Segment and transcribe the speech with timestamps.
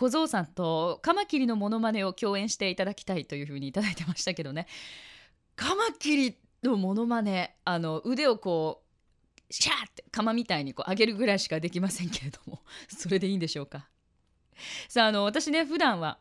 [0.00, 4.66] 小僧さんとカマキリのモノマネを共演していただきたいというふうにいただいてましたけどね。
[5.56, 8.82] カマキリのモノマネあの腕をこ
[9.48, 13.88] うシャーって釜みたいにこう上げるぐらいしかできませんけれども それでいいんでしょうか？
[14.88, 16.18] さああの私ね普段は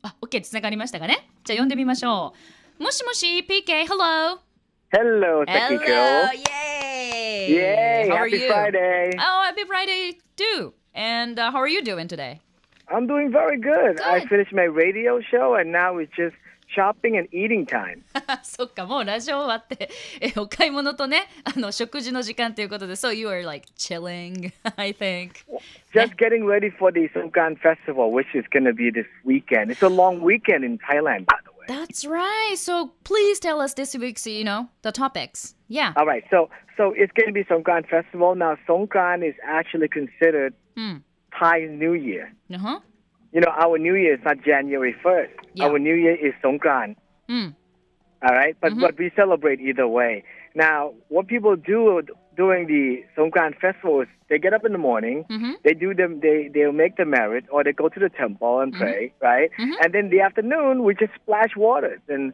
[0.00, 1.28] あ OK つながりましたかね？
[1.44, 2.32] じゃあ呼んでみましょ
[2.80, 2.82] う。
[2.82, 4.38] もしもし PK Hello
[4.90, 6.30] Hello, Hello.
[6.32, 7.48] Yay!
[7.50, 8.48] Yay, How are happy you?
[8.48, 9.10] Friday.
[9.18, 10.72] Oh happy Friday too.
[10.94, 12.40] And uh, how are you doing today?
[12.89, 13.99] I'm doing very good.
[14.01, 14.29] I Good.
[14.29, 16.35] finished my radio show and now it's just
[16.67, 18.03] shopping and eating time.
[18.43, 19.89] そっかもうラジオ終わって
[20.21, 25.45] えお買い物とねあの食事の時間ということで So you are like chilling I think
[25.93, 29.71] Just getting ready for the Songkran Festival, which is going to be this weekend.
[29.71, 31.65] It's a long weekend in Thailand, by the way.
[31.67, 36.23] That's right So please tell us this week's you know the topics Yeah All right,
[36.29, 38.35] so so it's going to be Songkran Festival.
[38.35, 41.03] Now, Songkran is actually considered うん
[41.38, 42.32] Thai New Year.
[42.52, 42.80] Uh-huh.
[43.32, 45.28] You know, our New Year is not January 1st.
[45.54, 45.66] Yeah.
[45.66, 46.96] Our New Year is Songkran.
[47.28, 47.54] Mm.
[48.22, 48.56] All right?
[48.60, 48.80] But, mm-hmm.
[48.80, 50.24] but we celebrate either way.
[50.54, 52.02] Now, what people do
[52.36, 55.52] during the Songkran festival is they get up in the morning, mm-hmm.
[55.64, 58.72] they do them, they they'll make the merit, or they go to the temple and
[58.72, 58.82] mm-hmm.
[58.82, 59.24] pray, mm-hmm.
[59.24, 59.50] right?
[59.82, 62.32] And then the afternoon we just splash waters, and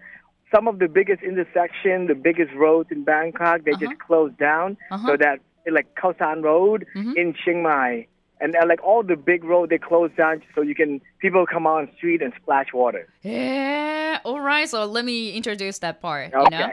[0.54, 3.86] some of the biggest intersection, the biggest roads in Bangkok, they uh-huh.
[3.86, 5.06] just close down uh-huh.
[5.06, 7.12] so that like Khao San Road mm-hmm.
[7.16, 8.06] in Chiang Mai,
[8.44, 11.66] and uh, like all the big road, they close down so you can people come
[11.66, 13.08] on the street and splash water.
[13.24, 16.30] えー、alright, so let me introduce that part.
[16.30, 16.70] You know?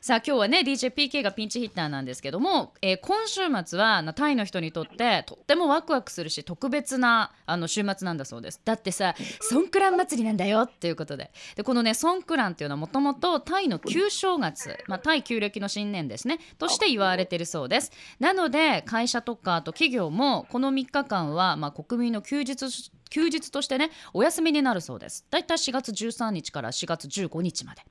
[0.00, 27.82] さあ今日はね DJPK がピンチヒッターなんですけども、えー今週末はタイの人にとってとってもワクワクするし特別なあの週末なんだそうですだってさソンクラン祭りなんだよっていうことででこのねソンクランっていうのはもともとタイの旧正月、まあ、タイ旧暦の新年ですねとして言われているそうですなので会社とかあと企業もこの3日間は、まあ、国民の休日休日としてねお休みになるそうですだいたい4月13日から4月15日まで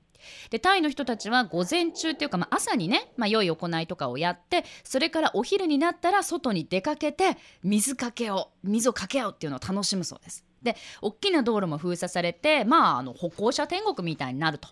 [0.50, 10.44] でタイの人たちは午前中っていうか、まあ、朝にね、まあ、良い行いとかをやってそれからお昼になったら外に出かけて水かけを水をかけ合うっていうのを楽しむそうです。
[10.62, 14.68] で大きな道路も封鎖されて、まあ、あの歩行者天国みたいになると。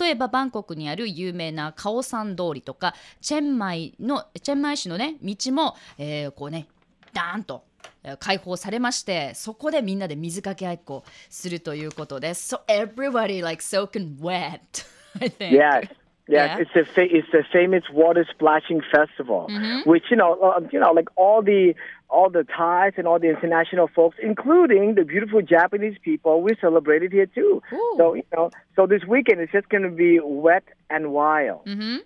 [0.00, 6.66] 例えばバンコクにある有名なカオサン通りとかチェンマイのチェンマイ市のね道も、えーこうね
[7.12, 7.64] ダーンと
[8.05, 12.55] えー開放されましてそこでみんなで水かけ合いっこするということです。
[12.55, 14.59] So everybody like soaking wet
[15.19, 15.51] I think.
[15.51, 15.87] Yes.
[16.27, 16.59] Yes, Yeah.
[16.59, 19.83] it's a fa- it's the famous water splashing festival, Mhm.
[19.85, 21.75] which you know, uh, you know, like all the
[22.09, 27.03] all the Thais and all the international folks, including the beautiful Japanese people, we celebrate
[27.03, 27.61] it here too.
[27.73, 27.97] Ooh.
[27.97, 31.61] So you know, so this weekend is just going to be wet and wild.
[31.65, 32.03] うんふん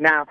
[0.00, 0.26] Now,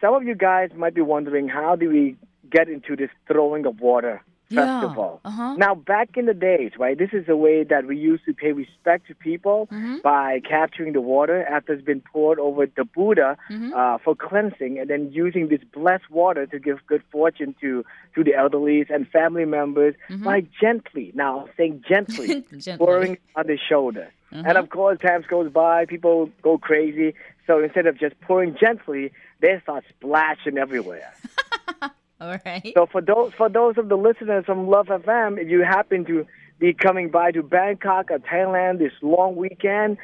[0.00, 2.16] some of you guys might be wondering how do we
[2.49, 4.81] get into this throwing of water Yeah.
[4.81, 5.21] festival?
[5.25, 5.55] Uh-huh.
[5.57, 8.51] Now, back in the days, right, this is a way that we used to pay
[8.51, 10.03] respect to people Mhm.
[10.03, 13.73] by capturing the water after it's been poured over the Buddha Mhm.
[13.73, 17.83] uh, for cleansing, and then using this blessed water to give good fortune to
[18.13, 21.11] to the elderly and family members by gently.
[21.15, 22.27] Now, I'm saying gently.
[22.65, 22.77] Gently.
[22.85, 24.07] pouring on the shoulder.
[24.31, 27.13] And of course, times goes by, people go crazy.
[27.47, 31.11] So instead of just pouring gently, they start splashing everywhere.
[32.21, 32.73] Alright.
[32.75, 36.25] So for those for those of the listeners from Love FM, if you happen to
[36.59, 39.97] be coming by to Bangkok or Thailand this long weekend,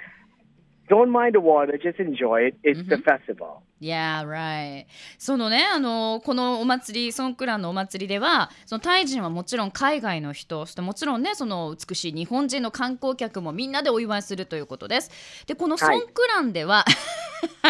[0.89, 2.55] don't mind the water, just enjoy it.
[2.63, 3.63] It's the festival.
[3.79, 4.85] Yeah, right.
[5.17, 15.45] そのね、あのこのお祭り、ソンクランのお祭りでは、そのタイ人はもちろん海外の人、そしてもちろんね、その美しい日本人の観光客もみんなでお祝いするということです。
[15.47, 16.85] で、このソンクランでは、はい、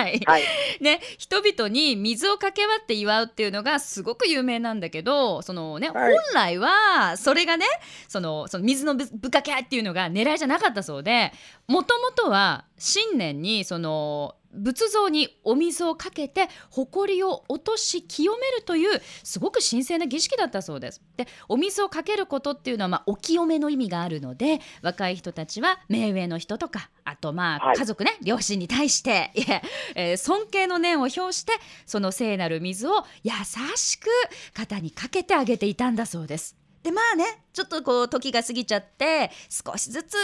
[0.03, 0.43] はい。
[0.81, 6.13] ね、人々に水をかけ割って祝うっていうのがすごく有名なんだけど、そのね、はい。
[6.13, 7.65] 本来はそれがね、
[8.07, 11.31] そのその水のぶぶかけっていうのが狙いじゃなかったそうで、
[11.67, 21.01] もともとは新年にその仏像にお水をかけて埃を落とし清めるというすごく神聖な儀式だったそうです。
[21.17, 29.61] でお水をかけることっていうのは、まあ、お清めの意味があるので若い人たちは目上の人とかあとまあはい家族ね、両親に対していや、
[29.95, 31.53] えー尊敬の念を表して
[31.85, 33.31] その聖なる水を優
[33.75, 34.07] しく
[34.53, 36.60] 肩にかけてあげていたんだそうです。
[36.83, 40.15] でまあねちょっとこう時が過ぎちゃって少しずつ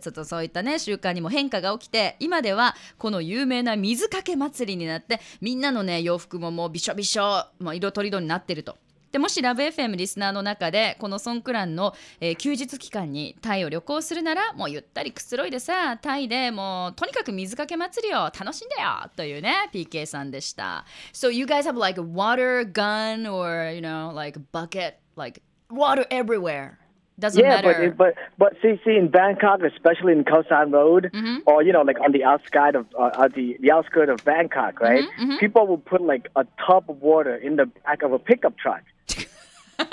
[0.00, 8.76] ちょっとそういったね習慣にも変化が起きて今ではこの有名な水かけ祭りになってみんなのね洋服ももうびしょびしょ、まあ、色とりどりになってると。
[9.12, 23.80] でもしラブ f m リスナーの中でこのソンクランの、えー休日期間にタイを旅行するならもうゆったりくつろいでさタイでもうとにかく水かけ祭りを楽しんでよというね PK さんでした So you guys have like a water gun or you
[23.80, 26.78] know like bucket like water everywhere
[27.22, 27.72] Doesn't yeah, matter.
[27.90, 31.38] but but but see, see in Bangkok, especially in Khao San Road, Mm-hmm.
[31.50, 34.74] or you know, like on the outskirts of uh, uh, the the outskirts of Bangkok,
[34.88, 35.04] right?
[35.20, 38.54] Mm-hmm, People will put like a tub of water in the back of a pickup
[38.64, 38.82] truck,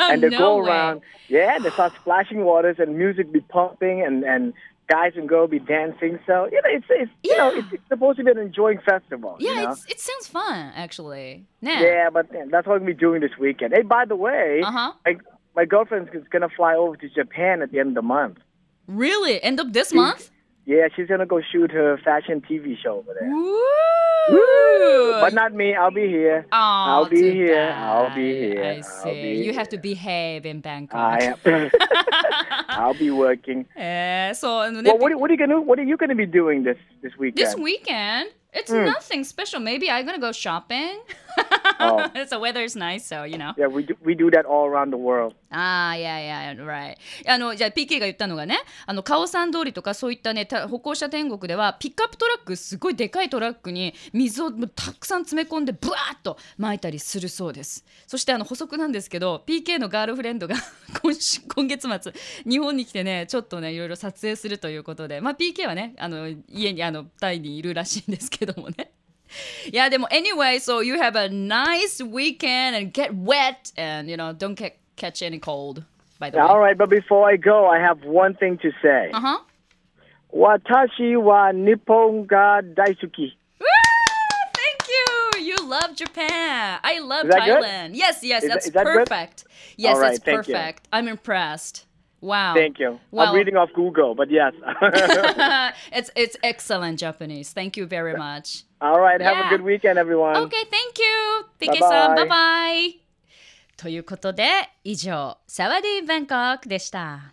[0.09, 0.69] and they No go way.
[0.69, 1.01] around.
[1.27, 4.53] Yeah, they start splashing waters, and music be pumping, and and
[4.87, 6.13] guys and girls be dancing.
[6.27, 9.37] So you know, it's it's you know, it's, it's supposed to be an enjoying festival.
[9.39, 9.71] Yeah, you know?
[9.71, 11.45] it's, it sounds fun actually.
[11.61, 13.73] ね Yeah, but yeah, that's what we're doing this weekend.
[13.75, 14.93] Hey, by the way, Uh-huh.
[15.05, 15.13] my,
[15.59, 18.37] my girlfriend is gonna fly over to Japan at the end of the month.
[18.87, 19.43] Really?
[19.43, 20.31] End of this month?
[20.65, 23.29] Yeah, she's gonna go shoot her fashion TV show over there.
[23.29, 23.59] Woo!
[24.29, 25.11] Woo!
[25.19, 25.75] But not me.
[25.75, 26.45] I'll be here.
[26.53, 26.57] Oh,
[26.91, 27.55] I'll be here.
[27.55, 27.77] Bad.
[27.77, 28.63] I'll be here.
[28.63, 29.43] I see.
[29.43, 30.97] you have to behave in Bangkok.
[30.97, 31.71] I am.
[32.69, 33.65] I'll be working.
[33.75, 34.31] Yeah.
[34.31, 37.17] So well, what, what, are you gonna What are you gonna be doing this this
[37.17, 37.45] weekend?
[37.45, 38.85] This weekend, it's mm.
[38.85, 39.59] nothing special.
[39.59, 41.01] Maybe I'm gonna go shopping.
[41.99, 42.25] Oh.
[42.29, 43.53] the weather is nice, so you know.
[43.57, 45.35] Yeah, we do, we do that all around the world.
[45.51, 46.95] ああ、いやいや、right。
[47.27, 57.83] あの、じゃあ PK が言ったのがね、あの、カオさん通りとかそういったね、た歩行者天国では、ピックアップトラック、すごいでかいトラックに水をたくさん詰め込んで、ブワーッと撒いたりするそうです。
[58.05, 60.55] そして、あの、補足なんですけど、PK のガールフレンドが
[61.01, 62.13] 今週、今月末、
[62.47, 68.91] 日本に来てね、ちょっとね、いろいろ撮影するということで、まあ、PK はね、あの、家に、あの、タイにいるらしいんですけどもね。
[69.65, 70.07] yeah, demo.
[70.11, 74.77] Anyway, so you have a nice weekend and get wet and you know don't get,
[74.95, 75.83] catch any cold.
[76.19, 76.43] By the way.
[76.43, 79.11] All right, but before I go, I have one thing to say.
[79.13, 79.39] Uh huh.
[80.33, 83.33] Watashi wa Nippon ga daisuki.
[83.59, 83.65] Woo!
[84.53, 85.43] Thank you.
[85.43, 86.79] You love Japan.
[86.83, 87.89] I love Thailand.
[87.89, 87.97] Good?
[87.97, 89.45] Yes, yes, is that's that, perfect.
[89.45, 89.53] Good?
[89.77, 90.85] Yes, right, it's perfect.
[90.85, 90.89] You.
[90.97, 91.85] I'm impressed.
[92.20, 92.98] wow Thank you.
[93.10, 94.52] Well- I'm reading off Google, but yes.
[95.92, 99.46] it's it's excellent Japanese thank you very much All right, have Yeah.
[99.46, 100.36] a good weekend, everyone.
[100.36, 101.46] Okay, thank you.
[101.58, 103.00] PK さん、バイバイ。
[103.78, 104.44] ということで、
[104.84, 107.32] 以上、サワディーバンコクでした。